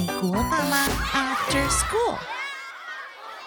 [0.00, 2.18] 美国爸妈 After School。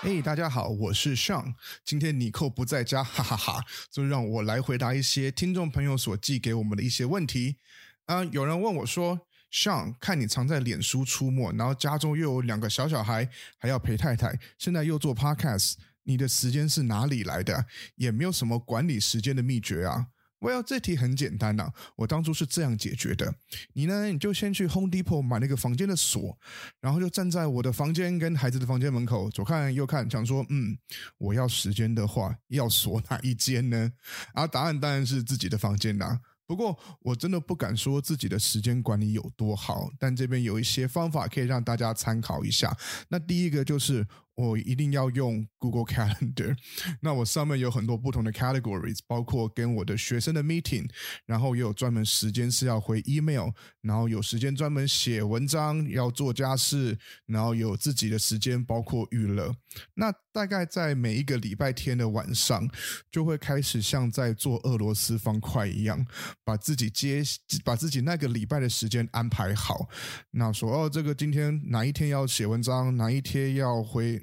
[0.02, 1.56] 嘿，大家好，我是 Sean。
[1.84, 7.58] 今天尼寇不在家，哈哈哈，就让我来回答一些听众朋友所寄给我们的一些问题。
[8.06, 9.20] 啊、有人问我说
[9.52, 13.28] ，Sean，看你常在脸书出没，然后家中又有两个小小孩，
[13.58, 17.66] 还要陪太太，现在又做 Podcast，你的时间是哪里来的？
[17.96, 20.06] 也没有什么管理时间的秘诀啊。
[20.44, 23.34] Well，这题很简单呐、我当初是这样解决的。
[23.72, 26.38] 你呢，你就先去 Home Depot 买那个房间的锁，
[26.82, 30.78] 然后就站在我的房间跟孩子的房间门口，左看右看，想说，嗯，
[31.18, 33.90] 我要时间的话，要锁哪一间呢？
[34.34, 36.20] 啊，答案当然是自己的房间啦。
[36.46, 42.78] 不过我真的不敢说自己的时间管理有多好，但这边有一些方法可以让大家参考一下。
[43.08, 44.06] 那第一个就是。
[44.36, 46.56] 我一定要用 Google Calendar，
[47.02, 50.90] 那我上面有很多不同的 categories，包括跟我的学生的 meeting，
[51.26, 53.50] 然后也有专门时间是要回 email，
[53.82, 59.56] 然后有时间专门写文章，要做家事，然后有自己的时间，包括娱乐。
[59.94, 62.68] 那大概在每一个礼拜天的晚上，
[63.12, 66.06] 就会开始像在做俄罗斯方块一样，
[66.44, 67.24] 把自己接，
[67.64, 69.88] 把自己那个礼拜的时间安排好。
[70.32, 74.22] 那说哦，这个今天哪一天要写文章，哪一天要回。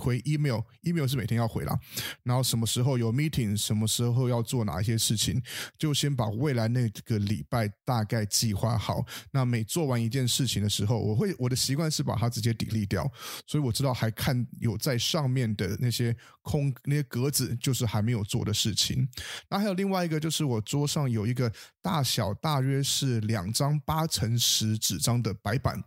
[0.00, 1.78] 回 email，email 是每天要回啦。
[2.22, 5.40] 然后什么时候有 meeting，什么时候要做哪一些事情，
[5.78, 9.04] 就先把未来那个礼拜大概计划好。
[9.30, 13.06] 那每做完一件事情的时候，我会我的习惯是把它直接 delete 掉，
[13.46, 16.16] 所以我知道还看有在上面的那些
[16.50, 19.06] 空那些格子，就是还没有做的事情。
[19.48, 25.82] 那还有另外一个，就是我桌上有一个大小大约是两张八乘十纸张的白板。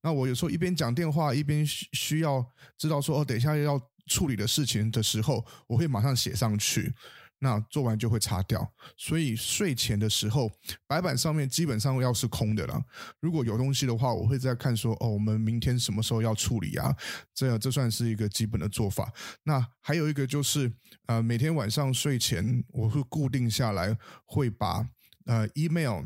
[0.00, 2.44] 那我有时候一边讲电话，一边需要
[2.78, 3.56] 知道说哦，等一下。
[3.56, 6.94] 要处理的事情的时候，我会马上写上去。
[7.38, 8.72] 那做完就会擦掉。
[8.96, 10.50] 所以睡前的时候，
[10.86, 12.82] 白板上面基本上要是空的了。
[13.20, 16.94] 如果有东西的话，我会再看说，哦，我们明天什么时候要处理啊？
[17.34, 19.12] 这样这算是一个基本的做法。
[19.42, 20.72] 那还有一个就是，
[21.06, 24.88] 呃，每天晚上睡前，我会固定下来，会把
[25.24, 26.04] 呃 email。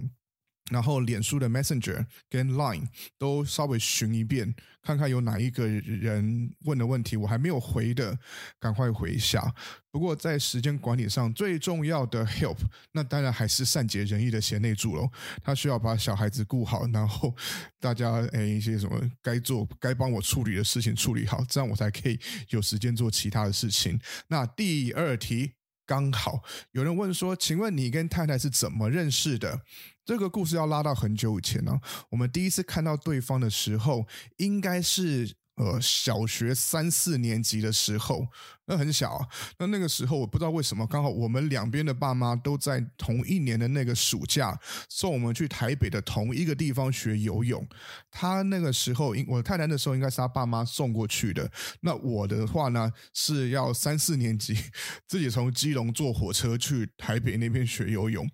[0.71, 2.89] 然后，脸书的 Messenger 跟 Line
[3.19, 8.19] 都稍微寻一遍，看看有哪一个人问的问题我还没有回的，
[8.59, 9.55] 赶快回一下。
[9.91, 12.57] 不过，在时间管理上最重要的 help，
[12.93, 15.11] 那当然还是善解人意的贤内助喽。
[15.43, 17.35] 他需要把小孩子顾好，然后
[17.81, 22.19] 大家诶一些什么该做、该帮我处理的事情处理好，这样我才可以
[22.51, 23.99] 有时间做其他的事情。
[24.29, 25.55] 那第二题。
[25.91, 29.63] 刚好有人问说：“请问你跟太太是怎么认识的？”
[30.07, 31.81] 这个故事要拉到很久以前呢、
[32.11, 34.07] 我们第一次看到对方的时候，
[34.37, 35.40] 应该是。
[35.61, 38.27] 呃，小学三四年级的时候，
[38.65, 39.29] 那很小啊。
[39.59, 47.69] 那那个时候，我不知道为什么，刚好我们两边的爸妈都在同一年的那个暑假送我们去台北的同一个地方学游泳。
[48.11, 51.51] 他那个时候，我太太的时候应该是他爸妈送过去的。
[51.83, 54.57] 那我的话呢，是要三四年级
[55.07, 58.27] 自己从基隆坐火车去台北那边学游泳。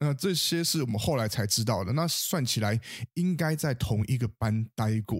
[0.00, 1.94] 那这些是我们后来才知道的。
[1.94, 2.78] 那算起来，
[3.14, 5.18] 应该在同一个班待过。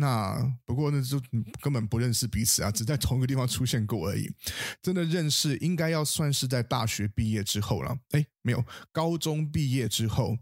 [0.00, 1.20] 那不过那就
[1.60, 4.28] 根本不认识彼此啊，只在同一个地方出现过而已。
[4.82, 7.96] 真的认识应该要算是在大学毕业之后了。
[8.10, 10.36] 哎，没有，高中毕业之后，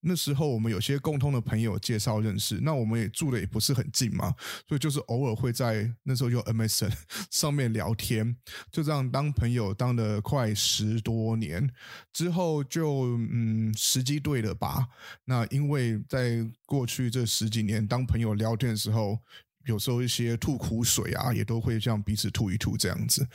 [0.00, 4.34] 那时候我们有些共通的朋友介绍认识，那我们也住的也不是很近嘛，
[4.66, 6.92] 所以就是偶尔会在那时候用 MSN
[7.30, 8.36] 上面聊天，
[8.70, 11.70] 就这样当朋友当了快十多年
[12.12, 14.88] 之后就嗯时机对了吧。
[15.24, 19.18] 那因为在过去这十几年当朋友聊天的时候。
[19.64, 23.26] 有时候一些吐苦水啊，也都会像彼此吐一吐这样子。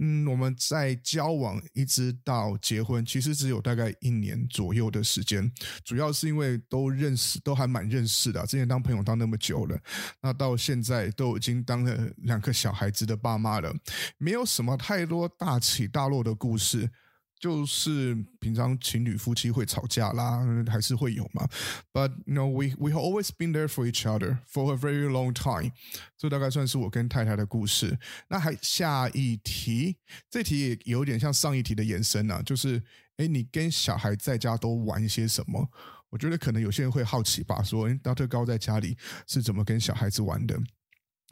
[0.00, 5.50] 嗯，我们在交往一直到结婚，其实只有大概一年左右的时间。
[5.84, 8.44] 主要是因为都认识，都还蛮认识的。
[8.46, 9.78] 之前当朋友当那么久了，
[10.20, 13.74] 那到现在都已经当了两个小孩子的爸妈了，
[14.18, 16.90] 没有什么太多大起大落的故事。
[17.38, 21.46] 就是平常情侣夫妻会吵架啦，还是会有嘛。
[21.92, 25.32] But you know, we we have always been there for each other for a very long
[25.32, 25.72] time。
[26.16, 27.98] 这大概算是我跟太太的故事。
[28.28, 29.96] 那还下一题，
[30.30, 32.82] 这题也有点像上一题的延伸啊，就是
[33.18, 35.68] 诶，你跟小孩在家都玩一些什么？
[36.10, 38.28] 我觉得可能有些人会好奇吧，说诶，Dr.
[38.28, 40.56] 高在家里是怎么跟小孩子玩的？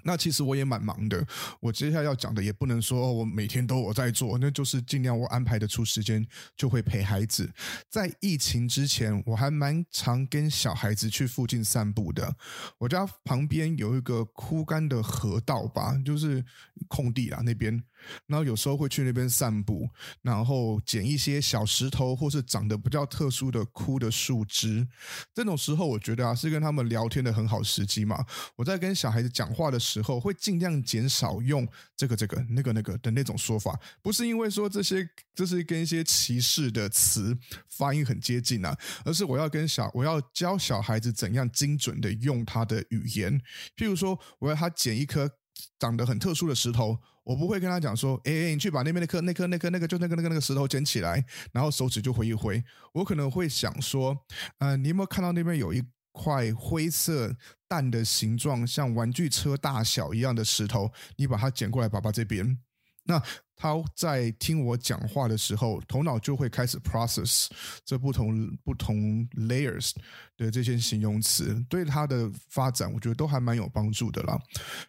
[0.02, 1.24] 那其实我也蛮忙的，
[1.60, 6.26] 我接下来要讲的也不能说我每天都我在做，那就是尽量我安排的出时间
[6.56, 7.50] 就会陪孩子。
[7.88, 12.34] 在疫情之前，我还蛮常跟小孩子去附近散步的。
[12.78, 16.44] 我家旁边有一个枯干的河道吧，就是
[16.88, 17.82] 空地啊那边。
[18.26, 19.88] 然后有时候会去那边散步，
[20.22, 24.86] 然后捡一些小石头或是长得比较特殊的枯的树枝。
[25.34, 28.24] 这种时候，我觉得啊，是跟他们聊天的很好时机嘛。
[28.56, 31.66] 我在跟小孩子讲话的时候，会尽量减少用
[31.96, 37.36] 这个、这个、那个、那个的那种说法，不是因为说这些这是跟一些歧视的词
[37.68, 43.40] 发音很接近啊，而是我要跟小我要教小孩子怎样精准的用他的语言。
[43.76, 45.30] 譬如说，我要他捡一颗
[45.78, 52.62] 长得很特殊的石头，我不会跟他讲说：“哎哎，你去把那边那颗、那颗、那颗、那个，就那个、那个、那个石头捡起来，然后手指就挥一挥。”
[52.94, 54.16] 我可能会想说
[54.58, 55.82] ：“呃，你有没有看到那边有一
[56.12, 57.34] 块灰色
[57.68, 60.92] 蛋的形状，像玩具车大小一样的石头？
[61.16, 62.58] 你把它捡过来，爸爸这边。”
[63.04, 63.22] 那
[63.56, 67.48] 他在听我讲话的时候，头脑就会开始 process
[67.84, 69.92] 这不同不同 layers
[70.36, 74.40] 的这些形容词，对他的发展，我觉得都还蛮有帮助的啦。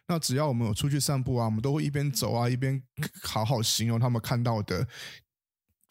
[0.06, 2.82] 那只要我们有出去散步啊，我们都会一边走啊，一边
[3.22, 4.86] 好好形容他们看到的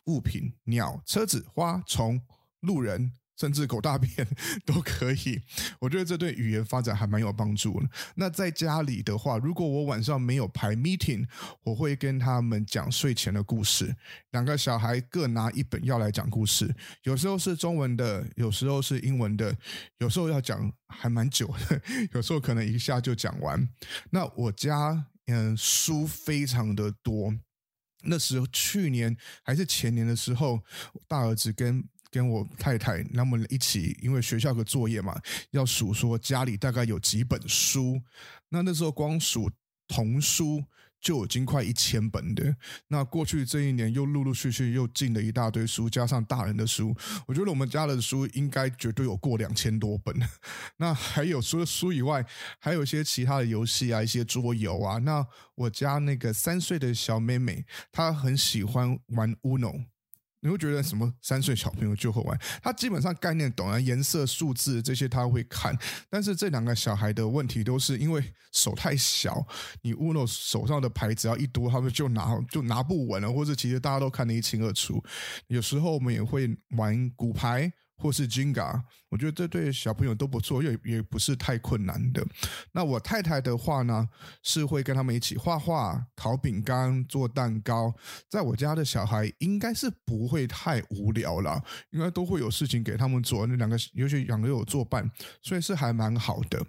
[0.06, 2.22] 物品：鸟、车子、花、虫、
[2.60, 3.14] 路人。
[3.36, 4.28] 甚至狗大便
[4.66, 5.42] 都可以，
[5.80, 7.90] 我觉得这对语言发展还蛮有帮助的。
[8.16, 11.26] 那在家里的话，如果我晚上没有排 meeting，
[11.64, 13.96] 我会跟他们讲睡前的故事。
[14.32, 19.56] 两个小孩各拿一本要来讲故事，有时候是中文的，有时候是英文的，
[19.98, 21.82] 有时候要讲还蛮久的，
[22.14, 23.68] 有时候可能一下就讲完。
[24.12, 27.34] 那我家嗯书非常的多，
[28.04, 30.62] 那时候去年还是前年的时候，
[31.08, 31.84] 大儿子跟。
[32.14, 35.20] 跟我太太，那么一起，因为学校的作业嘛，
[35.50, 38.00] 要数说家里大概有几本书。
[38.50, 39.50] 那那时候光数
[39.88, 40.64] 童书
[41.02, 42.56] 就已经快一千本的。
[42.88, 46.96] 那过去这一年又陆陆续续又进了一大堆书，加上大人的书，
[47.26, 50.16] 我觉得我们家的书应该绝对有过两千多本。
[50.78, 52.24] 那还有除了书以外，
[52.60, 55.00] 还有一些其他的游戏啊，一些桌游啊。
[55.00, 55.26] 那
[55.56, 59.86] 我家那个三岁的小妹妹，她很喜欢玩 Uno。
[60.44, 61.12] 你会觉得什么？
[61.22, 65.74] 三岁小朋友就会玩，他基本上概念懂啊，颜色、数字这些他会看。
[66.10, 69.48] 但是这两个小孩的问题都是因为手太小，
[69.82, 75.02] 你 Uno 手上的牌只要一多，他们就拿就拿不稳了，或者其实大家都看得一清二楚。
[75.48, 77.72] 有时候我们也会玩骨牌。
[78.04, 82.22] 或是 Jenga，我觉得这对小朋友都不错，也也不是太困难的。
[82.74, 84.10] 那我太太的话呢，
[84.44, 87.96] 是会跟他们一起画画、烤饼干、做蛋糕。
[88.28, 93.48] 在我家的小孩应该是不会太无聊了，应该都会有事情给他们做。
[93.48, 95.10] 那两个，尤其两个有作伴，
[95.42, 96.62] 所以是还蛮好的。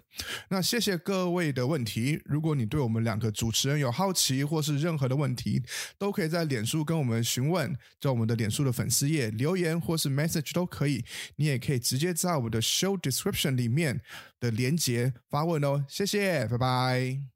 [0.49, 2.21] 那谢谢各位的问题。
[2.23, 5.61] 如果你对我们两个主持人有好奇，或是任何的问题，
[5.97, 11.03] 都可以在脸书跟我们询问，在我们的脸书的粉丝页留言，或是 message 都可以。
[11.37, 14.01] 你也可以直接在我的 show description 里面
[14.39, 17.34] 的连接发问哦，谢谢，拜拜。